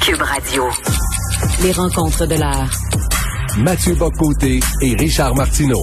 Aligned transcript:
Cube 0.00 0.22
Radio. 0.22 0.64
Les 1.62 1.72
rencontres 1.72 2.26
de 2.26 2.34
l'art. 2.34 2.70
Mathieu 3.58 3.94
Bocoté 3.94 4.60
et 4.80 4.94
Richard 4.94 5.34
Martineau. 5.34 5.82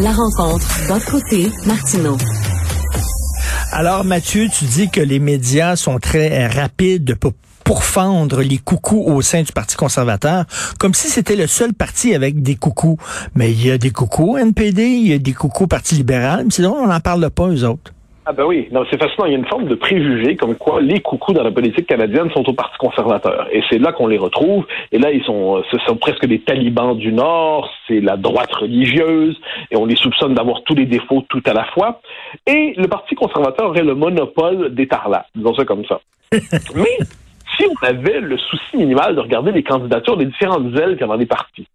La 0.00 0.12
rencontre 0.12 0.66
Bocoté 0.88 1.50
Martineau. 1.66 2.18
Alors 3.72 4.04
Mathieu, 4.04 4.48
tu 4.48 4.66
dis 4.66 4.90
que 4.90 5.00
les 5.00 5.18
médias 5.20 5.76
sont 5.76 5.98
très 5.98 6.46
rapides 6.48 7.14
pour 7.14 7.32
pourfendre 7.64 8.42
les 8.42 8.58
coucous 8.58 9.04
au 9.06 9.22
sein 9.22 9.42
du 9.42 9.52
Parti 9.52 9.76
conservateur, 9.76 10.44
comme 10.78 10.94
si 10.94 11.08
c'était 11.08 11.36
le 11.36 11.46
seul 11.46 11.72
parti 11.72 12.14
avec 12.14 12.42
des 12.42 12.56
coucous. 12.56 12.98
Mais 13.34 13.52
il 13.52 13.66
y 13.66 13.70
a 13.70 13.78
des 13.78 13.90
coucous 13.90 14.36
NPD, 14.36 14.82
il 14.82 15.08
y 15.08 15.12
a 15.14 15.18
des 15.18 15.32
coucous 15.32 15.66
Parti 15.66 15.94
libéral, 15.94 16.44
mais 16.44 16.50
c'est 16.50 16.64
on 16.66 16.86
n'en 16.86 17.00
parle 17.00 17.30
pas, 17.30 17.48
eux 17.48 17.64
autres. 17.64 17.92
Ah 18.30 18.34
ben 18.34 18.44
oui, 18.44 18.68
non, 18.70 18.84
c'est 18.90 19.00
fascinant. 19.00 19.24
Il 19.24 19.32
y 19.32 19.34
a 19.34 19.38
une 19.38 19.46
forme 19.46 19.68
de 19.68 19.74
préjugé 19.74 20.36
comme 20.36 20.54
quoi 20.54 20.82
les 20.82 21.00
coucous 21.00 21.32
dans 21.32 21.42
la 21.42 21.50
politique 21.50 21.86
canadienne 21.86 22.30
sont 22.32 22.46
au 22.46 22.52
Parti 22.52 22.76
conservateur. 22.76 23.48
Et 23.50 23.62
c'est 23.70 23.78
là 23.78 23.90
qu'on 23.92 24.06
les 24.06 24.18
retrouve. 24.18 24.66
Et 24.92 24.98
là, 24.98 25.10
ils 25.10 25.24
sont, 25.24 25.62
ce 25.72 25.78
sont 25.86 25.96
presque 25.96 26.26
des 26.26 26.38
talibans 26.38 26.94
du 26.94 27.10
Nord, 27.10 27.70
c'est 27.86 28.00
la 28.00 28.18
droite 28.18 28.52
religieuse, 28.52 29.34
et 29.70 29.78
on 29.78 29.86
les 29.86 29.96
soupçonne 29.96 30.34
d'avoir 30.34 30.62
tous 30.64 30.74
les 30.74 30.84
défauts 30.84 31.24
tout 31.30 31.40
à 31.46 31.54
la 31.54 31.64
fois. 31.72 32.02
Et 32.46 32.74
le 32.76 32.86
Parti 32.86 33.14
conservateur 33.14 33.70
aurait 33.70 33.82
le 33.82 33.94
monopole 33.94 34.74
des 34.74 34.86
tarlats, 34.86 35.24
disons 35.34 35.54
ça 35.54 35.64
comme 35.64 35.86
ça. 35.86 35.98
Mais 36.74 36.98
si 37.56 37.64
on 37.64 37.86
avait 37.86 38.20
le 38.20 38.36
souci 38.36 38.76
minimal 38.76 39.16
de 39.16 39.22
regarder 39.22 39.52
les 39.52 39.62
candidatures 39.62 40.18
des 40.18 40.26
différentes 40.26 40.76
ailes 40.76 40.98
qu'il 40.98 41.00
y 41.00 41.04
a 41.04 41.06
dans 41.06 41.14
les 41.14 41.24
partis, 41.24 41.66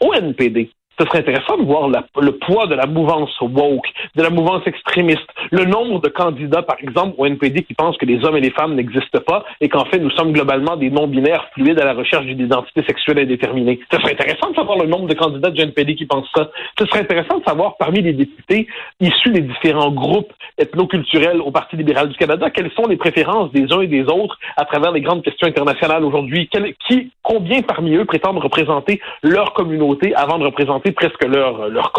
au 0.00 0.14
NPD, 0.14 0.70
ce 0.98 1.06
serait 1.06 1.18
intéressant 1.18 1.56
de 1.56 1.64
voir 1.64 1.88
le 1.88 2.32
poids 2.32 2.66
de 2.66 2.74
la 2.74 2.86
mouvance 2.86 3.30
woke, 3.40 3.88
de 4.16 4.22
la 4.22 4.30
mouvance 4.30 4.62
extrémiste, 4.66 5.28
le 5.50 5.64
nombre 5.64 6.00
de 6.00 6.08
candidats, 6.08 6.62
par 6.62 6.76
exemple, 6.80 7.14
au 7.18 7.26
NPD 7.26 7.62
qui 7.62 7.74
pensent 7.74 7.96
que 7.96 8.06
les 8.06 8.24
hommes 8.24 8.36
et 8.36 8.40
les 8.40 8.50
femmes 8.50 8.74
n'existent 8.74 9.20
pas 9.26 9.44
et 9.60 9.68
qu'en 9.68 9.84
fait, 9.84 9.98
nous 9.98 10.10
sommes 10.10 10.32
globalement 10.32 10.76
des 10.76 10.90
non-binaires 10.90 11.48
fluides 11.54 11.80
à 11.80 11.84
la 11.84 11.94
recherche 11.94 12.24
d'une 12.26 12.40
identité 12.40 12.82
sexuelle 12.84 13.18
indéterminée. 13.18 13.80
Ce 13.92 13.98
serait 13.98 14.12
intéressant 14.12 14.50
de 14.50 14.56
savoir 14.56 14.78
le 14.78 14.86
nombre 14.86 15.06
de 15.06 15.14
candidats 15.14 15.50
du 15.50 15.60
NPD 15.60 15.94
qui 15.94 16.06
pensent 16.06 16.28
ça. 16.34 16.50
Ce 16.78 16.86
serait 16.86 17.00
intéressant 17.00 17.38
de 17.38 17.44
savoir 17.44 17.76
parmi 17.76 18.02
les 18.02 18.12
députés 18.12 18.66
issus 19.00 19.30
des 19.30 19.42
différents 19.42 19.90
groupes 19.90 20.32
ethnoculturels 20.58 21.40
au 21.40 21.50
Parti 21.50 21.76
libéral 21.76 22.08
du 22.08 22.16
Canada, 22.16 22.50
quelles 22.50 22.72
sont 22.72 22.86
les 22.88 22.96
préférences 22.96 23.52
des 23.52 23.72
uns 23.72 23.80
et 23.80 23.86
des 23.86 24.02
autres 24.02 24.38
à 24.56 24.64
travers 24.64 24.92
les 24.92 25.00
grandes 25.00 25.22
questions 25.22 25.46
internationales 25.46 26.04
aujourd'hui? 26.04 26.48
Qui, 26.88 27.10
combien 27.22 27.62
parmi 27.62 27.94
eux 27.94 28.04
prétendent 28.04 28.38
représenter 28.38 29.00
leur 29.22 29.52
communauté 29.52 30.14
avant 30.14 30.38
de 30.38 30.44
représenter 30.44 30.87
presque 30.92 31.24
leur, 31.24 31.68
leur 31.68 31.92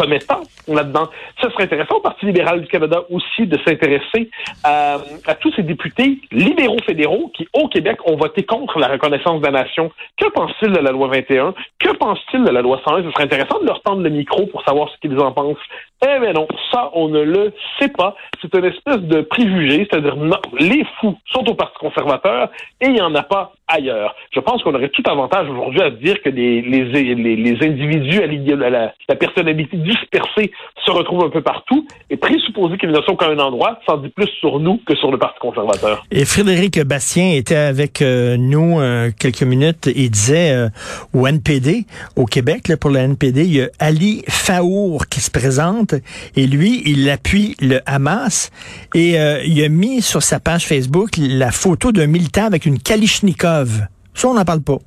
là-dedans. 0.68 1.08
Ce 1.42 1.50
serait 1.50 1.64
intéressant 1.64 1.96
au 1.96 2.00
Parti 2.00 2.26
libéral 2.26 2.60
du 2.60 2.68
Canada 2.68 3.02
aussi 3.10 3.46
de 3.46 3.58
s'intéresser 3.66 4.30
à, 4.64 4.98
à, 5.26 5.34
tous 5.34 5.52
ces 5.54 5.62
députés 5.62 6.18
libéraux 6.32 6.80
fédéraux 6.86 7.30
qui, 7.34 7.48
au 7.52 7.68
Québec, 7.68 7.98
ont 8.06 8.16
voté 8.16 8.42
contre 8.44 8.78
la 8.78 8.88
reconnaissance 8.88 9.40
de 9.40 9.46
la 9.46 9.62
nation. 9.62 9.90
Que 10.16 10.28
pensent-ils 10.30 10.72
de 10.72 10.78
la 10.78 10.90
loi 10.90 11.08
21? 11.08 11.54
Que 11.78 11.96
pensent-ils 11.96 12.44
de 12.44 12.50
la 12.50 12.62
loi 12.62 12.80
101? 12.84 13.04
Ce 13.04 13.10
serait 13.10 13.24
intéressant 13.24 13.60
de 13.60 13.66
leur 13.66 13.82
tendre 13.82 14.02
le 14.02 14.10
micro 14.10 14.46
pour 14.46 14.62
savoir 14.64 14.88
ce 14.90 14.98
qu'ils 15.00 15.18
en 15.18 15.32
pensent. 15.32 15.56
Eh 16.02 16.20
bien 16.20 16.32
non, 16.32 16.48
ça, 16.72 16.90
on 16.94 17.08
ne 17.08 17.20
le 17.20 17.52
sait 17.78 17.88
pas. 17.88 18.14
C'est 18.40 18.54
une 18.54 18.64
espèce 18.64 19.00
de 19.00 19.20
préjugé, 19.20 19.86
c'est-à-dire 19.90 20.16
non, 20.16 20.38
les 20.58 20.82
fous 20.98 21.18
sont 21.30 21.46
au 21.48 21.54
Parti 21.54 21.76
conservateur 21.78 22.48
et 22.80 22.86
il 22.86 22.94
n'y 22.94 23.02
en 23.02 23.14
a 23.14 23.22
pas 23.22 23.52
ailleurs. 23.68 24.14
Je 24.34 24.40
pense 24.40 24.62
qu'on 24.62 24.74
aurait 24.74 24.88
tout 24.88 25.02
avantage 25.06 25.48
aujourd'hui 25.48 25.82
à 25.82 25.90
dire 25.90 26.20
que 26.22 26.30
les, 26.30 26.62
les, 26.62 26.84
les, 26.84 27.36
les 27.36 27.66
individus 27.66 28.22
à 28.22 28.70
la, 28.70 28.92
la, 29.08 29.16
personnalité 29.16 29.76
dispersée 29.76 30.50
se 30.84 30.90
retrouvent 30.90 31.24
un 31.24 31.30
peu 31.30 31.42
partout 31.42 31.86
et 32.08 32.16
présupposer 32.16 32.78
qu'ils 32.78 32.90
ne 32.90 33.00
sont 33.02 33.16
qu'à 33.16 33.28
un 33.28 33.38
endroit, 33.38 33.78
ça 33.86 33.94
en 33.94 33.98
dit 33.98 34.08
plus 34.08 34.28
sur 34.40 34.58
nous 34.58 34.80
que 34.86 34.96
sur 34.96 35.10
le 35.10 35.18
Parti 35.18 35.38
conservateur. 35.38 36.04
Et 36.10 36.24
Frédéric 36.24 36.80
Bastien 36.80 37.32
était 37.34 37.54
avec 37.54 38.02
euh, 38.02 38.36
nous 38.38 38.80
euh, 38.80 39.10
quelques 39.18 39.42
minutes 39.42 39.86
et 39.88 40.08
disait 40.08 40.52
euh, 40.52 40.68
au 41.14 41.26
NPD, 41.26 41.84
au 42.16 42.24
Québec, 42.24 42.68
là, 42.68 42.76
pour 42.76 42.90
le 42.90 42.98
NPD, 42.98 43.44
il 43.44 43.56
y 43.56 43.62
a 43.62 43.68
Ali 43.78 44.22
Faour 44.28 45.06
qui 45.06 45.20
se 45.20 45.30
présente 45.30 45.89
et 46.36 46.46
lui, 46.46 46.82
il 46.86 47.08
appuie 47.10 47.56
le 47.60 47.80
Hamas 47.86 48.50
et 48.94 49.16
il 49.44 49.64
a 49.64 49.68
mis 49.68 50.02
sur 50.02 50.22
sa 50.22 50.40
page 50.40 50.66
Facebook 50.66 51.10
la 51.18 51.50
photo 51.50 51.92
d'un 51.92 52.06
militant 52.06 52.44
avec 52.44 52.66
une 52.66 52.78
Kalichnikov 52.78 53.86
ça, 54.14 54.28
on 54.28 54.34
n'en 54.34 54.44
parle 54.44 54.62
pas. 54.62 54.78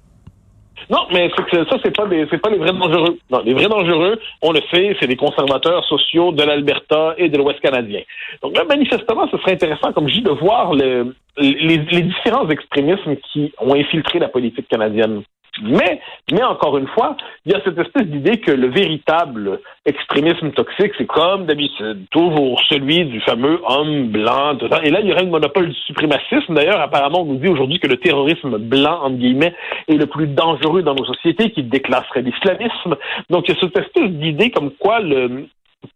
Non, 0.89 0.99
mais 1.13 1.29
ça, 1.29 1.77
c'est 1.83 1.95
pas 1.95 2.03
pas 2.03 2.49
les 2.49 2.57
vrais 2.57 2.73
dangereux. 2.73 3.17
Non, 3.31 3.41
les 3.43 3.53
vrais 3.53 3.69
dangereux, 3.69 4.19
on 4.41 4.51
le 4.51 4.59
sait, 4.69 4.95
c'est 4.99 5.07
les 5.07 5.15
conservateurs 5.15 5.83
sociaux 5.85 6.33
de 6.33 6.43
l'Alberta 6.43 7.15
et 7.17 7.29
de 7.29 7.37
l'Ouest 7.37 7.61
canadien. 7.61 8.01
Donc 8.41 8.57
là, 8.57 8.65
manifestement, 8.65 9.27
ce 9.31 9.37
serait 9.37 9.53
intéressant, 9.53 9.93
comme 9.93 10.09
je 10.09 10.15
dis, 10.15 10.21
de 10.21 10.31
voir 10.31 10.73
le, 10.73 11.15
les, 11.37 11.77
les 11.77 12.01
différents 12.01 12.47
extrémismes 12.49 13.15
qui 13.31 13.53
ont 13.59 13.75
infiltré 13.75 14.19
la 14.19 14.29
politique 14.29 14.67
canadienne. 14.67 15.23
Mais, 15.61 16.01
mais 16.31 16.43
encore 16.43 16.77
une 16.77 16.87
fois, 16.87 17.15
il 17.45 17.51
y 17.51 17.55
a 17.55 17.61
cette 17.63 17.77
espèce 17.77 18.07
d'idée 18.07 18.39
que 18.39 18.51
le 18.51 18.69
véritable 18.69 19.59
extrémisme 19.85 20.51
toxique, 20.51 20.93
c'est 20.97 21.05
comme 21.05 21.45
d'habitude, 21.45 22.07
toujours 22.09 22.59
celui 22.69 23.05
du 23.05 23.21
fameux 23.21 23.61
homme 23.67 24.07
blanc. 24.07 24.57
Et 24.83 24.89
là, 24.89 24.99
il 25.01 25.07
y 25.07 25.11
aurait 25.11 25.23
un 25.23 25.29
monopole 25.29 25.69
du 25.69 25.75
suprémacisme. 25.81 26.55
D'ailleurs, 26.55 26.81
apparemment, 26.81 27.21
on 27.21 27.25
nous 27.25 27.37
dit 27.37 27.49
aujourd'hui 27.49 27.79
que 27.79 27.87
le 27.87 27.97
terrorisme 27.97 28.57
blanc, 28.57 29.03
entre 29.03 29.17
guillemets, 29.17 29.53
est 29.87 29.97
le 29.97 30.07
plus 30.07 30.27
dangereux 30.27 30.81
dans 30.81 30.95
nos 30.95 31.05
sociétés, 31.05 31.51
qui 31.51 31.61
déclasserait 31.61 32.23
l'islamisme. 32.23 32.95
Donc, 33.29 33.47
il 33.47 33.53
y 33.53 33.57
a 33.57 33.61
cette 33.61 33.77
espèce 33.77 34.09
d'idée 34.09 34.49
comme 34.49 34.71
quoi 34.71 35.01
le, 35.01 35.47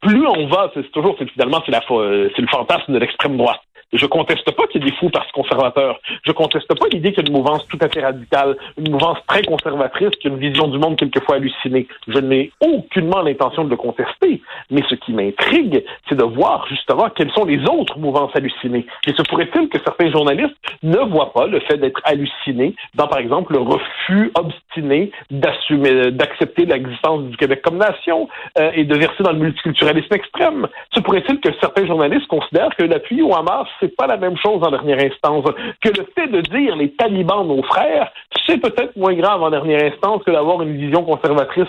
plus 0.01 0.25
on 0.27 0.47
va, 0.47 0.69
c'est 0.73 0.91
toujours, 0.91 1.17
finalement, 1.33 1.61
c'est 1.65 1.71
la, 1.71 1.81
c'est 1.87 2.41
le 2.41 2.47
fantasme 2.47 2.93
de 2.93 2.99
l'extrême 2.99 3.37
droite. 3.37 3.61
Je 3.93 4.05
conteste 4.05 4.49
pas 4.51 4.67
qu'il 4.67 4.83
y 4.83 4.87
ait 4.87 4.91
des 4.91 4.97
fous 4.97 5.09
parce 5.09 5.31
conservateurs. 5.31 5.99
Je 6.23 6.31
conteste 6.31 6.67
pas 6.77 6.87
l'idée 6.91 7.13
qu'il 7.13 7.23
y 7.23 7.27
a 7.27 7.29
une 7.29 7.37
mouvance 7.37 7.65
tout 7.67 7.77
à 7.81 7.87
fait 7.87 8.03
radicale, 8.03 8.57
une 8.77 8.91
mouvance 8.91 9.19
très 9.27 9.43
conservatrice 9.43 10.09
qui 10.19 10.27
a 10.27 10.31
une 10.31 10.39
vision 10.39 10.67
du 10.67 10.77
monde 10.77 10.97
quelquefois 10.97 11.35
hallucinée. 11.35 11.87
Je 12.07 12.19
n'ai 12.19 12.51
aucunement 12.59 13.21
l'intention 13.21 13.63
de 13.63 13.69
le 13.69 13.77
contester. 13.77 14.41
Mais 14.71 14.83
ce 14.89 14.95
qui 14.95 15.13
m'intrigue, 15.13 15.83
c'est 16.09 16.15
de 16.15 16.23
voir 16.23 16.67
justement 16.67 17.09
quelles 17.09 17.31
sont 17.31 17.45
les 17.45 17.63
autres 17.69 17.97
mouvances 17.97 18.35
hallucinées. 18.35 18.85
Et 19.05 19.13
se 19.13 19.21
pourrait-il 19.21 19.69
que 19.69 19.79
certains 19.79 20.11
journalistes 20.11 20.55
ne 20.83 20.97
voient 21.09 21.31
pas 21.31 21.47
le 21.47 21.59
fait 21.61 21.77
d'être 21.77 22.01
hallucinés 22.03 22.75
dans, 22.95 23.07
par 23.07 23.19
exemple, 23.19 23.53
le 23.53 23.59
refus 23.59 24.31
obstiné 24.35 25.11
d'assumer, 25.31 26.11
d'accepter 26.11 26.65
l'existence 26.65 27.23
du 27.23 27.37
Québec 27.37 27.61
comme 27.63 27.77
nation 27.77 28.27
euh, 28.59 28.71
et 28.73 28.83
de 28.83 28.95
verser 28.95 29.23
dans 29.23 29.31
le 29.31 29.39
multiculturalisme 29.39 30.13
extrême? 30.13 30.67
Se 30.93 30.99
pourrait-il 30.99 31.39
que 31.39 31.49
certains 31.61 31.85
journalistes 31.85 32.27
considèrent 32.27 32.75
que 32.75 32.83
l'appui 32.83 33.21
au 33.21 33.33
Hamas 33.33 33.67
c'est 33.79 33.95
pas 33.95 34.07
la 34.07 34.17
même 34.17 34.37
chose 34.37 34.63
en 34.63 34.71
dernière 34.71 34.99
instance. 34.99 35.45
Que 35.81 35.89
le 35.89 36.07
fait 36.15 36.27
de 36.27 36.41
dire 36.41 36.75
les 36.75 36.91
talibans 36.91 37.47
nos 37.47 37.63
frères, 37.63 38.11
c'est 38.45 38.57
peut-être 38.57 38.95
moins 38.95 39.13
grave 39.13 39.41
en 39.43 39.49
dernière 39.49 39.83
instance 39.91 40.23
que 40.23 40.31
d'avoir 40.31 40.61
une 40.61 40.75
vision 40.77 41.03
conservatrice 41.03 41.67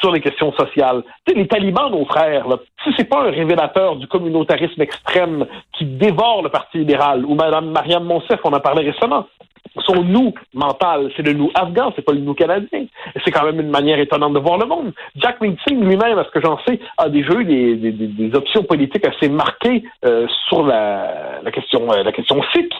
sur 0.00 0.12
les 0.12 0.20
questions 0.20 0.52
sociales. 0.52 1.02
les 1.26 1.46
talibans, 1.46 1.90
nos 1.90 2.04
frères, 2.04 2.46
là, 2.48 2.56
si 2.84 2.90
c'est 2.96 3.08
pas 3.08 3.22
un 3.22 3.30
révélateur 3.30 3.96
du 3.96 4.06
communautarisme 4.06 4.82
extrême 4.82 5.46
qui 5.72 5.84
dévore 5.84 6.42
le 6.42 6.50
Parti 6.50 6.78
libéral, 6.78 7.24
ou 7.24 7.34
Mme 7.34 7.70
Marianne 7.70 8.04
Monsef, 8.04 8.40
on 8.44 8.52
en 8.52 8.60
parlait 8.60 8.90
récemment, 8.90 9.26
son 9.80 10.02
nous 10.02 10.32
mental, 10.54 11.10
c'est 11.16 11.22
le 11.22 11.32
nous 11.32 11.50
afghan, 11.54 11.92
c'est 11.94 12.02
pas 12.02 12.12
le 12.12 12.20
nous 12.20 12.34
canadien. 12.34 12.86
C'est 13.24 13.30
quand 13.30 13.44
même 13.44 13.60
une 13.60 13.70
manière 13.70 13.98
étonnante 13.98 14.34
de 14.34 14.38
voir 14.38 14.58
le 14.58 14.66
monde. 14.66 14.92
Jack 15.16 15.40
Meeting 15.40 15.80
lui-même, 15.80 16.18
à 16.18 16.24
ce 16.24 16.30
que 16.30 16.40
j'en 16.40 16.58
sais, 16.66 16.80
a 16.98 17.08
déjà 17.08 17.32
eu 17.34 17.44
des, 17.44 17.76
des, 17.76 17.92
des 17.92 18.34
options 18.34 18.62
politiques 18.64 19.06
assez 19.06 19.28
marquées 19.28 19.84
euh, 20.04 20.26
sur 20.48 20.64
la, 20.64 21.40
la 21.42 21.50
question 21.50 21.92
euh, 21.92 22.02
la 22.02 22.12
question 22.12 22.40
sikh. 22.54 22.72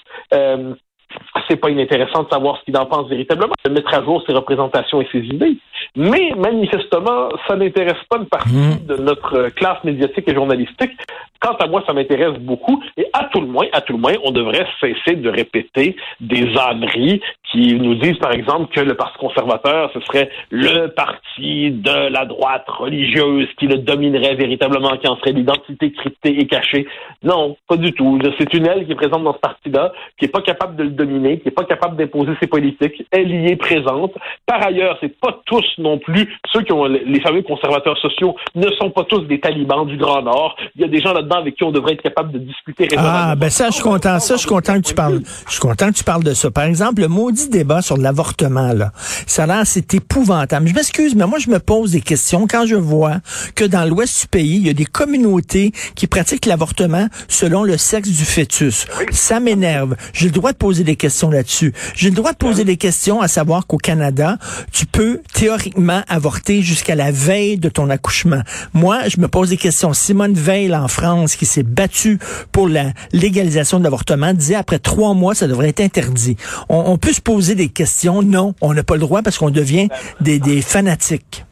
C'est 1.48 1.56
pas 1.56 1.70
inintéressant 1.70 2.22
de 2.24 2.28
savoir 2.28 2.58
ce 2.58 2.64
qu'il 2.64 2.76
en 2.76 2.86
pense 2.86 3.08
véritablement, 3.08 3.54
de 3.64 3.70
mettre 3.70 3.92
à 3.94 4.02
jour 4.02 4.22
ses 4.26 4.32
représentations 4.32 5.00
et 5.00 5.08
ses 5.12 5.20
idées. 5.20 5.56
Mais 5.96 6.32
manifestement, 6.36 7.28
ça 7.48 7.56
n'intéresse 7.56 8.02
pas 8.08 8.18
une 8.18 8.26
partie 8.26 8.52
mmh. 8.52 8.86
de 8.86 8.96
notre 8.96 9.48
classe 9.50 9.82
médiatique 9.84 10.28
et 10.28 10.34
journalistique. 10.34 10.92
Quant 11.40 11.54
à 11.54 11.66
moi, 11.66 11.82
ça 11.86 11.92
m'intéresse 11.92 12.38
beaucoup. 12.38 12.82
Et 12.96 13.06
à 13.12 13.24
tout 13.32 13.40
le 13.40 13.46
moins, 13.46 13.66
à 13.72 13.80
tout 13.80 13.92
le 13.92 13.98
moins, 13.98 14.14
on 14.24 14.30
devrait 14.30 14.66
cesser 14.80 15.16
de 15.16 15.28
répéter 15.28 15.96
des 16.20 16.56
âneries 16.56 17.20
qui 17.56 17.74
nous 17.74 17.94
disent, 17.94 18.18
par 18.18 18.32
exemple, 18.32 18.72
que 18.74 18.80
le 18.80 18.94
Parti 18.94 19.18
conservateur, 19.18 19.90
ce 19.94 20.00
serait 20.00 20.28
le 20.50 20.88
parti 20.88 21.70
de 21.70 22.10
la 22.12 22.26
droite 22.26 22.64
religieuse 22.66 23.48
qui 23.58 23.66
le 23.66 23.78
dominerait 23.78 24.34
véritablement, 24.34 24.96
qui 24.98 25.08
en 25.08 25.16
serait 25.16 25.32
l'identité 25.32 25.92
cryptée 25.92 26.38
et 26.38 26.46
cachée. 26.46 26.86
Non, 27.22 27.56
pas 27.66 27.76
du 27.76 27.92
tout. 27.92 28.18
C'est 28.38 28.52
une 28.52 28.66
aile 28.66 28.84
qui 28.84 28.92
est 28.92 28.96
présente 28.96 29.24
dans 29.24 29.32
ce 29.32 29.38
parti-là, 29.38 29.92
qui 30.18 30.26
est 30.26 30.28
pas 30.28 30.42
capable 30.42 30.76
de 30.76 30.82
le 30.82 30.90
dominer, 30.90 31.40
qui 31.40 31.48
est 31.48 31.52
pas 31.52 31.64
capable 31.64 31.96
d'imposer 31.96 32.32
ses 32.40 32.46
politiques. 32.46 33.06
Elle 33.10 33.30
y 33.30 33.46
est 33.46 33.56
présente. 33.56 34.12
Par 34.44 34.62
ailleurs, 34.62 34.98
c'est 35.00 35.18
pas 35.18 35.40
tous 35.46 35.64
non 35.78 35.98
plus 35.98 36.28
ceux 36.52 36.60
qui 36.62 36.72
ont 36.72 36.84
les 36.84 37.20
fameux 37.20 37.42
conservateurs 37.42 37.96
sociaux 37.98 38.36
ne 38.54 38.70
sont 38.72 38.90
pas 38.90 39.04
tous 39.04 39.22
des 39.22 39.40
talibans 39.40 39.86
du 39.86 39.96
Grand 39.96 40.22
Nord. 40.22 40.56
Il 40.74 40.82
y 40.82 40.84
a 40.84 40.88
des 40.88 41.00
gens 41.00 41.14
là-dedans 41.14 41.36
avec 41.36 41.56
qui 41.56 41.64
on 41.64 41.72
devrait 41.72 41.94
être 41.94 42.02
capable 42.02 42.32
de 42.32 42.38
discuter 42.38 42.88
Ah, 42.98 43.34
ben 43.36 43.48
ça, 43.48 43.68
je 43.68 43.74
suis 43.74 43.82
content. 43.82 44.18
Ça, 44.18 44.34
je 44.34 44.40
suis 44.40 44.48
content 44.48 44.74
que 44.74 44.86
tu 44.86 44.94
parles. 44.94 45.20
Je 45.46 45.52
suis 45.52 45.60
content 45.60 45.88
que 45.88 45.94
tu 45.94 46.04
parles 46.04 46.24
de 46.24 46.34
ça. 46.34 46.50
Par 46.50 46.64
exemple, 46.64 47.00
le 47.00 47.08
mot 47.08 47.30
débat 47.48 47.82
sur 47.82 47.96
l'avortement, 47.96 48.72
là, 48.72 48.92
ça 49.26 49.44
a 49.44 49.46
l'air, 49.46 49.62
c'est 49.64 49.94
épouvantable. 49.94 50.68
Je 50.68 50.74
m'excuse, 50.74 51.14
mais 51.14 51.26
moi, 51.26 51.38
je 51.38 51.50
me 51.50 51.58
pose 51.58 51.92
des 51.92 52.00
questions 52.00 52.46
quand 52.48 52.66
je 52.66 52.76
vois 52.76 53.20
que 53.54 53.64
dans 53.64 53.84
l'ouest 53.84 54.22
du 54.22 54.26
pays, 54.28 54.56
il 54.56 54.66
y 54.66 54.70
a 54.70 54.74
des 54.74 54.84
communautés 54.84 55.72
qui 55.94 56.06
pratiquent 56.06 56.46
l'avortement 56.46 57.08
selon 57.28 57.64
le 57.64 57.76
sexe 57.76 58.08
du 58.08 58.24
fœtus. 58.24 58.86
Ça 59.10 59.40
m'énerve. 59.40 59.96
J'ai 60.12 60.26
le 60.26 60.32
droit 60.32 60.52
de 60.52 60.56
poser 60.56 60.84
des 60.84 60.96
questions 60.96 61.30
là-dessus. 61.30 61.72
J'ai 61.94 62.10
le 62.10 62.16
droit 62.16 62.32
de 62.32 62.38
poser 62.38 62.64
des 62.64 62.76
questions 62.76 63.20
à 63.20 63.28
savoir 63.28 63.66
qu'au 63.66 63.78
Canada, 63.78 64.38
tu 64.72 64.86
peux 64.86 65.20
théoriquement 65.32 66.02
avorter 66.08 66.62
jusqu'à 66.62 66.94
la 66.94 67.10
veille 67.10 67.58
de 67.58 67.68
ton 67.68 67.90
accouchement. 67.90 68.42
Moi, 68.72 69.08
je 69.08 69.20
me 69.20 69.28
pose 69.28 69.50
des 69.50 69.56
questions. 69.56 69.92
Simone 69.92 70.34
Veil 70.34 70.74
en 70.74 70.88
France, 70.88 71.36
qui 71.36 71.46
s'est 71.46 71.62
battue 71.62 72.18
pour 72.52 72.68
la 72.68 72.92
légalisation 73.12 73.78
de 73.78 73.84
l'avortement, 73.84 74.32
disait 74.32 74.54
après 74.54 74.78
trois 74.78 75.14
mois, 75.14 75.34
ça 75.34 75.46
devrait 75.46 75.68
être 75.68 75.80
interdit. 75.80 76.36
On, 76.68 76.98
peut 76.98 77.12
se 77.12 77.20
poser 77.20 77.35
des 77.54 77.68
questions. 77.68 78.22
Non, 78.22 78.54
on 78.60 78.74
n'a 78.74 78.82
pas 78.82 78.94
le 78.94 79.00
droit 79.00 79.22
parce 79.22 79.38
qu'on 79.38 79.50
devient 79.50 79.88
des, 80.20 80.62
fanatiques. 80.62 81.44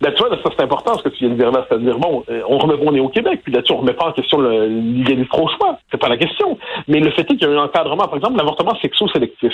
Ben, 0.00 0.12
tu 0.12 0.22
vois, 0.22 0.30
ça 0.30 0.50
c'est 0.56 0.62
important 0.62 0.96
ce 0.96 1.02
que 1.02 1.08
tu 1.08 1.24
viens 1.24 1.30
de 1.30 1.38
dire 1.38 1.50
là, 1.50 1.66
c'est-à-dire 1.68 1.98
bon, 1.98 2.22
euh, 2.30 2.42
on 2.48 2.58
remet 2.58 2.74
on 2.80 2.94
est 2.94 3.00
au 3.00 3.08
Québec, 3.08 3.40
puis 3.42 3.52
là-dessus 3.52 3.72
on 3.72 3.78
remet 3.78 3.94
pas 3.94 4.06
en 4.06 4.12
question 4.12 4.40
l'égalité 4.40 5.28
trop 5.28 5.48
choix, 5.48 5.78
c'est 5.90 5.98
pas 5.98 6.08
la 6.08 6.16
question. 6.16 6.56
Mais 6.86 7.00
le 7.00 7.10
fait 7.10 7.22
est 7.22 7.36
qu'il 7.36 7.42
y 7.42 7.44
a 7.46 7.50
un 7.50 7.64
encadrement, 7.64 8.04
par 8.04 8.16
exemple, 8.16 8.36
l'avortement 8.36 8.76
sexo-sélectif. 8.80 9.52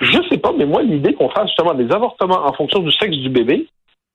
Je 0.00 0.18
sais 0.28 0.36
pas, 0.38 0.52
mais 0.56 0.66
moi 0.66 0.82
l'idée 0.82 1.14
qu'on 1.14 1.30
fasse 1.30 1.46
justement 1.46 1.72
des 1.72 1.90
avortements 1.90 2.46
en 2.46 2.52
fonction 2.52 2.80
du 2.80 2.92
sexe 2.92 3.16
du 3.16 3.30
bébé, 3.30 3.66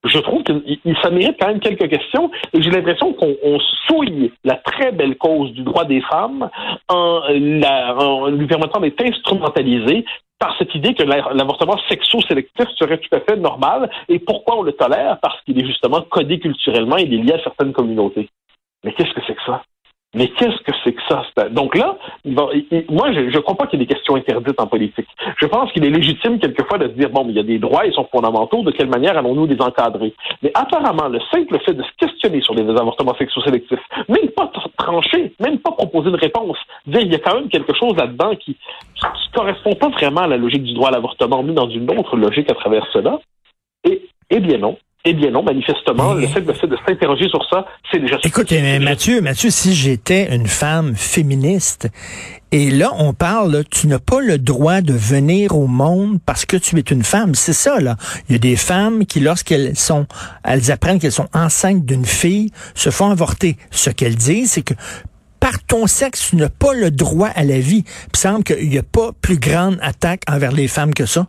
je 0.03 0.19
trouve 0.19 0.43
que 0.43 0.53
ça 1.01 1.09
mérite 1.09 1.37
quand 1.39 1.47
même 1.47 1.59
quelques 1.59 1.89
questions 1.89 2.29
et 2.53 2.61
j'ai 2.61 2.69
l'impression 2.69 3.13
qu'on 3.13 3.59
souille 3.87 4.31
la 4.43 4.55
très 4.55 4.91
belle 4.91 5.17
cause 5.17 5.51
du 5.53 5.63
droit 5.63 5.85
des 5.85 6.01
femmes 6.01 6.49
en, 6.87 7.21
en 7.25 8.27
lui 8.27 8.47
permettant 8.47 8.79
d'être 8.79 9.03
instrumentalisé 9.03 10.05
par 10.39 10.55
cette 10.57 10.73
idée 10.75 10.93
que 10.93 11.03
l'avortement 11.03 11.77
sexo-sélectif 11.89 12.67
serait 12.77 12.99
tout 12.99 13.15
à 13.15 13.21
fait 13.21 13.37
normal. 13.37 13.89
Et 14.07 14.19
pourquoi 14.19 14.57
on 14.59 14.61
le 14.61 14.73
tolère? 14.73 15.19
Parce 15.19 15.41
qu'il 15.43 15.59
est 15.59 15.65
justement 15.65 16.01
codé 16.01 16.39
culturellement, 16.39 16.97
il 16.97 17.13
est 17.13 17.17
lié 17.17 17.33
à 17.33 17.43
certaines 17.43 17.73
communautés. 17.73 18.29
Mais 18.83 18.93
qu'est-ce 18.93 19.13
que 19.13 19.21
c'est 19.25 19.35
que 19.35 19.43
ça? 19.45 19.63
Mais 20.15 20.29
qu'est-ce 20.29 20.61
que 20.63 20.71
c'est 20.83 20.93
que 20.93 21.01
ça? 21.09 21.23
Donc 21.49 21.75
là, 21.75 21.97
moi, 22.25 23.11
je 23.11 23.19
ne 23.19 23.39
crois 23.39 23.55
pas 23.55 23.67
qu'il 23.67 23.79
y 23.79 23.83
ait 23.83 23.85
des 23.85 23.93
questions 23.93 24.15
interdites 24.15 24.59
en 24.59 24.67
politique. 24.67 25.07
Je 25.39 25.45
pense 25.47 25.71
qu'il 25.73 25.85
est 25.85 25.89
légitime 25.89 26.39
quelquefois 26.39 26.77
de 26.77 26.87
se 26.87 26.93
dire, 26.93 27.09
bon, 27.09 27.25
mais 27.25 27.33
il 27.33 27.35
y 27.35 27.39
a 27.39 27.43
des 27.43 27.59
droits, 27.59 27.85
ils 27.85 27.93
sont 27.93 28.07
fondamentaux, 28.11 28.63
de 28.63 28.71
quelle 28.71 28.89
manière 28.89 29.17
allons-nous 29.17 29.47
les 29.47 29.61
encadrer? 29.61 30.13
Mais 30.41 30.51
apparemment, 30.53 31.09
le 31.09 31.19
simple 31.31 31.59
fait 31.65 31.73
de 31.73 31.83
se 31.83 31.91
questionner 31.99 32.41
sur 32.41 32.55
les 32.55 32.63
avortements 32.69 33.15
sexo-sélectifs, 33.15 33.79
même 34.07 34.29
pas 34.29 34.49
trancher, 34.77 35.33
même 35.39 35.59
pas 35.59 35.71
proposer 35.71 36.09
de 36.11 36.17
réponse, 36.17 36.57
il 36.85 37.11
y 37.11 37.15
a 37.15 37.19
quand 37.19 37.35
même 37.35 37.49
quelque 37.49 37.73
chose 37.75 37.95
là-dedans 37.97 38.35
qui 38.35 38.55
ne 39.03 39.37
correspond 39.37 39.73
pas 39.73 39.89
vraiment 39.89 40.21
à 40.21 40.27
la 40.27 40.37
logique 40.37 40.63
du 40.63 40.73
droit 40.73 40.87
à 40.87 40.91
l'avortement, 40.91 41.43
mais 41.43 41.53
dans 41.53 41.69
une 41.69 41.89
autre 41.91 42.15
logique 42.15 42.49
à 42.49 42.55
travers 42.55 42.87
cela. 42.93 43.19
Et, 43.83 44.01
eh 44.29 44.39
bien 44.39 44.57
non, 44.57 44.77
eh 45.09 45.13
bien 45.13 45.31
non, 45.31 45.41
manifestement, 45.41 46.13
le 46.13 46.27
fait, 46.27 46.41
de 46.41 46.53
s'interroger 46.85 47.29
sur 47.29 47.47
ça, 47.49 47.65
c'est 47.89 47.99
déjà... 47.99 48.17
Écoute, 48.25 48.51
Mathieu, 48.81 49.21
Mathieu, 49.21 49.49
si 49.49 49.73
j'étais 49.73 50.35
une 50.35 50.47
femme 50.47 50.95
féministe, 50.95 51.87
et 52.51 52.69
là, 52.69 52.91
on 52.97 53.13
parle, 53.13 53.63
tu 53.71 53.87
n'as 53.87 53.99
pas 53.99 54.19
le 54.19 54.37
droit 54.37 54.81
de 54.81 54.91
venir 54.91 55.55
au 55.55 55.67
monde 55.67 56.19
parce 56.25 56.45
que 56.45 56.57
tu 56.57 56.77
es 56.77 56.81
une 56.81 57.03
femme. 57.03 57.35
C'est 57.35 57.53
ça, 57.53 57.79
là. 57.79 57.95
Il 58.27 58.33
y 58.33 58.35
a 58.35 58.39
des 58.39 58.57
femmes 58.57 59.05
qui, 59.05 59.21
lorsqu'elles 59.21 59.77
sont, 59.77 60.07
elles 60.43 60.71
apprennent 60.71 60.99
qu'elles 60.99 61.11
sont 61.13 61.29
enceintes 61.33 61.85
d'une 61.85 62.05
fille, 62.05 62.51
se 62.75 62.89
font 62.89 63.09
avorter. 63.09 63.55
Ce 63.71 63.89
qu'elles 63.89 64.15
disent, 64.15 64.51
c'est 64.51 64.61
que 64.61 64.73
par 65.39 65.63
ton 65.63 65.87
sexe, 65.87 66.29
tu 66.29 66.35
n'as 66.35 66.49
pas 66.49 66.73
le 66.73 66.91
droit 66.91 67.29
à 67.29 67.45
la 67.45 67.59
vie. 67.59 67.85
Il 68.13 68.17
semble 68.17 68.43
qu'il 68.43 68.67
n'y 68.67 68.77
a 68.77 68.83
pas 68.83 69.11
plus 69.21 69.39
grande 69.39 69.77
attaque 69.81 70.23
envers 70.29 70.51
les 70.51 70.67
femmes 70.67 70.93
que 70.93 71.05
ça 71.05 71.27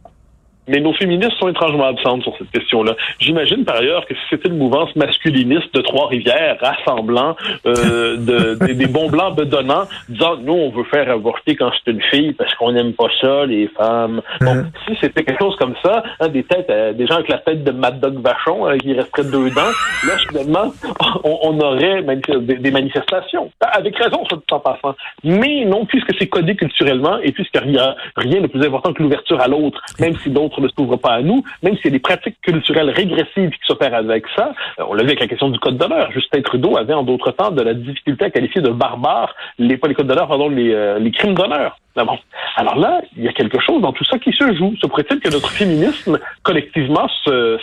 mais 0.69 0.81
nos 0.81 0.93
féministes 0.93 1.39
sont 1.39 1.49
étrangement 1.49 1.87
absentes 1.87 2.23
sur 2.23 2.37
cette 2.39 2.51
question-là. 2.51 2.95
J'imagine 3.19 3.65
par 3.65 3.77
ailleurs 3.77 4.07
que 4.07 4.15
si 4.15 4.21
c'était 4.31 4.49
une 4.49 4.59
mouvance 4.59 4.95
masculiniste 4.97 5.75
de 5.75 5.81
Trois-Rivières 5.81 6.59
rassemblant 6.61 7.37
euh, 7.67 8.17
de, 8.59 8.73
des, 8.73 8.87
bons 8.87 9.09
blancs 9.09 9.37
bedonnants, 9.37 9.87
disant 10.09 10.37
nous 10.37 10.53
on 10.53 10.71
veut 10.71 10.85
faire 10.85 11.11
avorter 11.11 11.57
quand 11.57 11.71
c'est 11.73 11.91
une 11.91 12.03
fille 12.03 12.33
parce 12.33 12.55
qu'on 12.55 12.73
n'aime 12.73 12.93
pas 12.93 13.09
ça 13.21 13.47
les 13.47 13.69
femmes. 13.69 14.21
Hein? 14.41 14.67
si 14.87 14.97
c'était 15.01 15.25
quelque 15.25 15.39
chose 15.41 15.57
comme 15.57 15.75
ça, 15.83 16.03
hein, 16.21 16.29
des 16.29 16.45
têtes, 16.45 16.71
euh, 16.71 16.93
des 16.93 17.07
gens 17.07 17.15
avec 17.15 17.29
la 17.29 17.39
tête 17.39 17.65
de 17.65 17.71
Mad 17.71 18.01
Dog 18.01 18.21
Vachon 18.23 18.69
euh, 18.69 18.77
qui 18.77 18.93
resterait 18.93 19.25
deux 19.25 19.51
dents, 19.51 19.73
là 20.07 20.17
finalement 20.29 20.73
on, 21.25 21.39
on 21.43 21.61
aurait 21.61 22.03
des, 22.03 22.71
manifestations 22.71 23.51
avec 23.61 23.97
raison 23.97 24.25
soit 24.27 24.43
en 24.53 24.61
passant. 24.61 24.95
Mais 25.25 25.65
non 25.65 25.87
puisque 25.87 26.15
c'est 26.19 26.27
codé 26.27 26.55
culturellement 26.57 27.19
et 27.23 27.33
puisqu'il 27.33 27.71
n'y 27.71 27.79
a 27.79 27.97
rien 28.17 28.41
de 28.41 28.47
plus 28.47 28.65
important 28.65 28.93
que 28.93 29.03
l'ouverture 29.03 29.41
à 29.41 29.49
l'autre, 29.49 29.83
même 29.99 30.17
si 30.19 30.31
d'autres 30.31 30.58
ne 30.61 30.69
s'ouvre 30.69 30.97
pas 30.97 31.15
à 31.15 31.23
nous, 31.23 31.43
même 31.63 31.77
s'il 31.77 31.87
y 31.87 31.93
des 31.93 31.99
pratiques 31.99 32.41
culturelles 32.43 32.91
régressives 32.91 33.51
qui 33.51 33.67
s'opèrent 33.67 33.95
avec 33.95 34.25
ça. 34.37 34.53
Euh, 34.79 34.85
on 34.89 34.95
l'a 34.95 35.03
vu 35.03 35.09
avec 35.09 35.21
la 35.21 35.29
question 35.29 35.49
du 35.49 35.59
code 35.59 35.77
d'honneur. 35.77 36.11
Justin 36.13 36.43
Trudeau 36.43 36.77
avait 36.77 36.95
en 36.95 37.03
d'autres 37.03 37.31
temps 37.33 37.51
de 37.51 37.63
la 37.63 37.75
difficulté 37.75 38.27
à 38.27 38.31
qualifier 38.31 38.61
de 38.61 38.71
barbare 38.71 39.35
les, 39.59 39.77
pas 39.77 39.89
les 39.89 39.95
codes 39.95 40.07
d'honneur, 40.07 40.29
pardon, 40.29 40.49
les, 40.49 40.73
euh, 40.73 40.99
les 40.99 41.11
crimes 41.11 41.35
d'honneur. 41.35 41.79
Alors 42.57 42.77
là, 42.77 43.01
il 43.17 43.25
y 43.25 43.29
a 43.29 43.33
quelque 43.33 43.61
chose 43.61 43.81
dans 43.81 43.93
tout 43.93 44.05
ça 44.05 44.19
qui 44.19 44.33
se 44.33 44.55
joue. 44.57 44.75
Se 44.81 44.87
pourrait-il 44.87 45.21
que 45.21 45.31
notre 45.31 45.51
féminisme, 45.51 46.19
collectivement, 46.43 47.09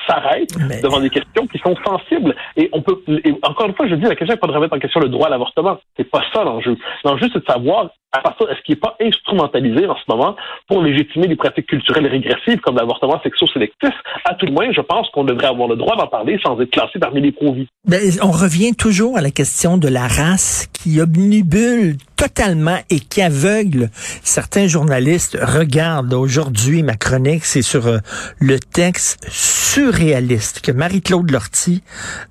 s'arrête 0.07 0.55
devant 0.81 0.99
des 0.99 1.09
questions 1.09 1.47
qui 1.47 1.57
sont 1.59 1.75
sensibles? 1.85 2.35
Et 2.55 2.69
on 2.73 2.81
peut, 2.81 3.01
encore 3.43 3.67
une 3.67 3.75
fois, 3.75 3.87
je 3.87 3.95
dis, 3.95 4.03
la 4.03 4.15
question 4.15 4.35
n'est 4.35 4.39
pas 4.39 4.47
de 4.47 4.53
remettre 4.53 4.75
en 4.75 4.79
question 4.79 4.99
le 4.99 5.09
droit 5.09 5.27
à 5.27 5.29
l'avortement. 5.29 5.77
C'est 5.97 6.09
pas 6.09 6.23
ça 6.33 6.43
l'enjeu. 6.43 6.77
L'enjeu, 7.03 7.27
c'est 7.33 7.39
de 7.39 7.45
savoir 7.45 7.89
à 8.11 8.21
partir 8.21 8.49
est-ce 8.49 8.61
qu'il 8.61 8.75
n'est 8.75 8.79
pas 8.79 8.95
instrumentalisé 9.01 9.85
en 9.87 9.95
ce 9.95 10.03
moment 10.07 10.37
pour 10.69 10.81
légitimer 10.81 11.27
des 11.27 11.35
pratiques 11.35 11.67
culturelles 11.67 12.07
régressives 12.07 12.59
comme 12.61 12.77
l'avortement 12.77 13.19
sexo-sélectif? 13.21 13.91
À 14.23 14.35
tout 14.35 14.45
le 14.45 14.53
moins, 14.53 14.71
je 14.71 14.81
pense 14.81 15.09
qu'on 15.09 15.25
devrait 15.25 15.47
avoir 15.47 15.67
le 15.67 15.75
droit 15.75 15.97
d'en 15.97 16.07
parler 16.07 16.39
sans 16.41 16.59
être 16.61 16.71
classé 16.71 16.97
parmi 16.99 17.19
les 17.19 17.33
pro-vie. 17.33 17.67
Ben, 17.85 17.99
on 18.23 18.31
revient 18.31 18.73
toujours 18.73 19.17
à 19.17 19.21
la 19.21 19.31
question 19.31 19.77
de 19.77 19.89
la 19.89 20.07
race 20.07 20.69
qui 20.85 21.01
obnubule 21.01 21.97
totalement 22.15 22.77
et 22.91 22.99
qui 22.99 23.21
aveugle 23.21 23.89
certains 24.23 24.67
journalistes. 24.67 25.35
Regardent 25.41 26.13
aujourd'hui 26.13 26.83
ma 26.83 26.95
chronique, 26.95 27.43
c'est 27.43 27.63
sur 27.63 27.87
euh, 27.87 27.97
le 28.39 28.59
texte 28.59 29.19
surréaliste 29.29 30.61
que 30.61 30.71
Marie-Claude 30.71 31.29
Lortie, 31.31 31.81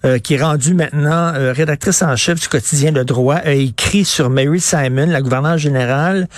euh, 0.05 0.19
qui 0.19 0.35
est 0.35 0.43
rendue 0.43 0.75
maintenant 0.75 1.35
euh, 1.35 1.53
rédactrice 1.53 2.03
en 2.03 2.15
chef 2.17 2.41
du 2.41 2.49
quotidien 2.49 2.93
Le 2.93 3.05
Droit, 3.05 3.35
a 3.35 3.53
écrit 3.53 4.05
sur 4.05 4.31
Mary 4.31 4.61
Simon, 4.61 5.07
la 5.07 5.21
gouverneure 5.21 5.59
générale. 5.59 6.29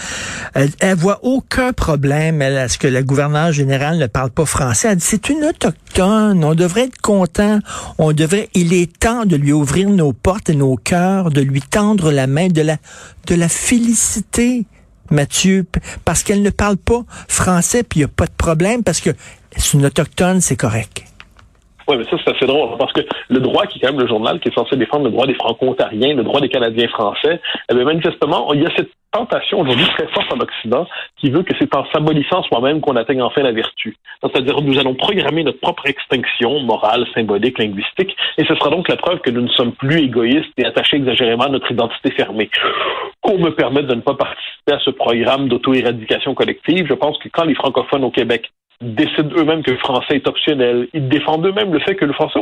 Elle, 0.54 0.70
elle 0.80 0.96
voit 0.96 1.20
aucun 1.22 1.72
problème 1.72 2.40
elle, 2.40 2.56
à 2.56 2.68
ce 2.68 2.78
que 2.78 2.88
la 2.88 3.02
gouverneure 3.02 3.52
générale 3.52 3.98
ne 3.98 4.06
parle 4.06 4.30
pas 4.30 4.46
français. 4.46 4.88
Elle 4.90 4.96
dit 4.96 5.04
c'est 5.04 5.28
une 5.28 5.44
autochtone, 5.44 6.42
on 6.42 6.54
devrait 6.54 6.84
être 6.84 7.00
content, 7.00 7.60
on 7.98 8.12
devrait, 8.12 8.48
il 8.54 8.72
est 8.72 8.98
temps 8.98 9.26
de 9.26 9.36
lui 9.36 9.52
ouvrir 9.52 9.88
nos 9.90 10.12
portes 10.12 10.50
et 10.50 10.54
nos 10.54 10.76
cœurs, 10.76 11.30
de 11.30 11.42
lui 11.42 11.60
tendre 11.60 12.05
de 12.10 12.62
la, 12.62 12.76
de 13.26 13.34
la 13.34 13.48
féliciter. 13.48 14.66
Mathieu, 15.08 15.64
parce 16.04 16.24
qu'elle 16.24 16.42
ne 16.42 16.50
parle 16.50 16.76
pas 16.76 17.04
français, 17.28 17.84
puis 17.84 18.00
il 18.00 18.02
n'y 18.02 18.06
a 18.06 18.08
pas 18.08 18.26
de 18.26 18.32
problème, 18.36 18.82
parce 18.82 19.00
que 19.00 19.10
c'est 19.56 19.74
une 19.74 19.86
autochtone, 19.86 20.40
c'est 20.40 20.56
correct. 20.56 21.04
Oui, 21.88 21.96
mais 21.98 22.04
ça, 22.04 22.16
c'est 22.24 22.34
assez 22.34 22.46
drôle, 22.46 22.76
parce 22.78 22.92
que 22.92 23.00
le 23.28 23.40
droit, 23.40 23.66
qui 23.66 23.78
est 23.78 23.82
quand 23.82 23.92
même 23.92 24.00
le 24.00 24.08
journal 24.08 24.40
qui 24.40 24.48
est 24.48 24.54
censé 24.54 24.76
défendre 24.76 25.04
le 25.04 25.10
droit 25.10 25.26
des 25.26 25.34
Franco-Ontariens, 25.34 26.14
le 26.14 26.24
droit 26.24 26.40
des 26.40 26.48
Canadiens 26.48 26.88
français, 26.88 27.40
eh 27.70 27.74
bien, 27.74 27.84
manifestement, 27.84 28.52
il 28.54 28.62
y 28.62 28.66
a 28.66 28.70
cette 28.76 28.90
tentation 29.12 29.60
aujourd'hui 29.60 29.86
très 29.96 30.06
forte 30.08 30.32
en 30.32 30.40
Occident 30.40 30.86
qui 31.16 31.30
veut 31.30 31.42
que 31.42 31.54
c'est 31.58 31.74
en 31.74 31.84
s'abolissant 31.92 32.42
soi-même 32.42 32.80
qu'on 32.80 32.96
atteigne 32.96 33.22
enfin 33.22 33.42
la 33.42 33.52
vertu. 33.52 33.96
C'est-à-dire 34.22 34.60
nous 34.60 34.78
allons 34.78 34.94
programmer 34.94 35.44
notre 35.44 35.60
propre 35.60 35.86
extinction 35.86 36.60
morale, 36.60 37.06
symbolique, 37.14 37.58
linguistique, 37.58 38.16
et 38.36 38.44
ce 38.44 38.54
sera 38.54 38.70
donc 38.70 38.88
la 38.88 38.96
preuve 38.96 39.20
que 39.20 39.30
nous 39.30 39.42
ne 39.42 39.48
sommes 39.48 39.72
plus 39.72 40.04
égoïstes 40.04 40.52
et 40.58 40.66
attachés 40.66 40.96
exagérément 40.96 41.44
à 41.44 41.48
notre 41.48 41.70
identité 41.70 42.10
fermée. 42.10 42.50
Qu'on 43.22 43.38
me 43.38 43.50
permette 43.50 43.86
de 43.86 43.94
ne 43.94 44.00
pas 44.00 44.14
participer 44.14 44.72
à 44.72 44.78
ce 44.80 44.90
programme 44.90 45.48
d'auto-éradication 45.48 46.34
collective, 46.34 46.86
je 46.88 46.94
pense 46.94 47.18
que 47.18 47.28
quand 47.28 47.44
les 47.44 47.54
francophones 47.54 48.04
au 48.04 48.10
Québec 48.10 48.50
décident 48.80 49.30
eux-mêmes 49.36 49.62
que 49.62 49.70
le 49.70 49.78
français 49.78 50.16
est 50.16 50.28
optionnel. 50.28 50.88
Ils 50.92 51.08
défendent 51.08 51.46
eux-mêmes 51.46 51.72
le 51.72 51.80
fait 51.80 51.94
que 51.94 52.04
le 52.04 52.12
français, 52.12 52.40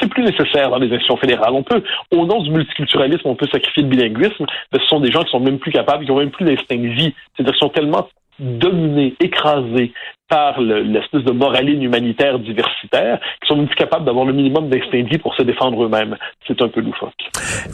c'est 0.00 0.08
plus 0.08 0.22
nécessaire 0.22 0.70
dans 0.70 0.78
les 0.78 0.86
institutions 0.86 1.16
fédérales. 1.16 1.52
On 1.52 1.62
peut, 1.62 1.82
au 2.10 2.26
nom 2.26 2.42
du 2.42 2.50
multiculturalisme, 2.50 3.26
on 3.26 3.34
peut 3.34 3.48
sacrifier 3.50 3.82
le 3.82 3.88
bilinguisme, 3.88 4.46
mais 4.72 4.78
ce 4.78 4.86
sont 4.86 5.00
des 5.00 5.10
gens 5.10 5.22
qui 5.22 5.30
sont 5.30 5.40
même 5.40 5.58
plus 5.58 5.72
capables, 5.72 6.04
qui 6.04 6.10
ont 6.10 6.18
même 6.18 6.30
plus 6.30 6.44
d'instinct 6.44 6.76
de 6.76 6.88
vie. 6.88 7.14
C'est-à-dire 7.34 7.54
qu'ils 7.54 7.60
sont 7.60 7.68
tellement 7.68 8.08
dominés, 8.42 9.14
écrasés 9.20 9.92
par 10.32 10.58
l'espèce 10.60 11.24
de 11.24 11.32
moraline 11.32 11.82
humanitaire 11.82 12.38
diversitaire, 12.38 13.20
qui 13.42 13.48
sont 13.48 13.56
même 13.56 13.66
plus 13.66 13.76
capables 13.76 14.06
d'avoir 14.06 14.24
le 14.24 14.32
minimum 14.32 14.70
d'instinct 14.70 15.18
pour 15.20 15.34
se 15.34 15.42
défendre 15.42 15.84
eux-mêmes. 15.84 16.16
C'est 16.48 16.60
un 16.62 16.68
peu 16.68 16.80
loufoque. 16.80 17.12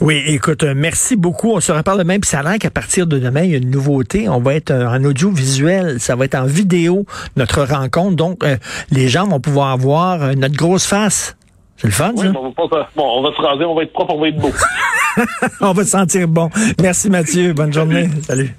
Oui, 0.01 0.21
écoute, 0.27 0.63
euh, 0.63 0.73
merci 0.75 1.15
beaucoup. 1.15 1.51
On 1.53 1.61
se 1.61 1.71
reparle 1.71 1.99
demain, 1.99 2.19
puis 2.19 2.29
ça 2.29 2.39
a 2.39 2.43
l'air 2.43 2.59
qu'à 2.59 2.69
partir 2.69 3.07
de 3.07 3.17
demain, 3.17 3.43
il 3.43 3.51
y 3.51 3.53
a 3.53 3.59
une 3.59 3.71
nouveauté. 3.71 4.27
On 4.27 4.41
va 4.41 4.55
être 4.55 4.71
euh, 4.71 4.89
en 4.89 5.01
audiovisuel, 5.05 6.01
ça 6.01 6.17
va 6.17 6.25
être 6.25 6.35
en 6.35 6.45
vidéo, 6.45 7.05
notre 7.37 7.63
rencontre. 7.63 8.17
Donc, 8.17 8.43
euh, 8.43 8.57
les 8.91 9.07
gens 9.07 9.25
vont 9.25 9.39
pouvoir 9.39 9.77
voir 9.77 10.35
notre 10.35 10.57
grosse 10.57 10.85
face. 10.85 11.37
C'est 11.77 11.87
le 11.87 11.93
fun, 11.93 12.11
oui, 12.17 12.27
ça? 12.27 12.33
On 12.35 12.67
va, 12.67 12.89
bon, 12.93 13.19
on 13.19 13.21
va 13.23 13.29
se 13.33 13.41
raser, 13.41 13.63
on 13.63 13.73
va 13.73 13.83
être 13.83 13.93
propre, 13.93 14.15
on 14.15 14.19
va 14.19 14.27
être 14.27 14.35
beau. 14.35 14.51
on 15.61 15.71
va 15.71 15.83
se 15.85 15.91
sentir 15.91 16.27
bon. 16.27 16.49
Merci 16.81 17.09
Mathieu, 17.09 17.53
bonne 17.53 17.71
journée. 17.71 18.09
Salut. 18.23 18.53